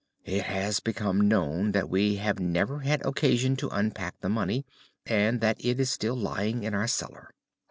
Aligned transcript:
It 0.25 0.45
has 0.45 0.79
become 0.79 1.21
known 1.27 1.73
that 1.73 1.87
we 1.87 2.15
have 2.15 2.39
never 2.39 2.79
had 2.79 3.05
occasion 3.05 3.55
to 3.57 3.69
unpack 3.69 4.19
the 4.19 4.29
money, 4.29 4.65
and 5.05 5.41
that 5.41 5.63
it 5.63 5.79
is 5.79 5.91
still 5.91 6.15
lying 6.15 6.63
in 6.63 6.73
our 6.73 6.87
cellar. 6.87 7.35